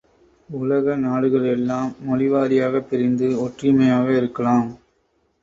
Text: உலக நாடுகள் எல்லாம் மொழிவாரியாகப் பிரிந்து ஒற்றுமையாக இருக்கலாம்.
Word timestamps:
உலக 0.49 0.95
நாடுகள் 0.95 1.45
எல்லாம் 1.47 1.91
மொழிவாரியாகப் 2.07 2.89
பிரிந்து 2.89 3.29
ஒற்றுமையாக 3.41 4.17
இருக்கலாம். 4.17 4.67